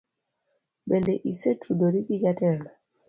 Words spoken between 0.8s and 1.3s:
Bende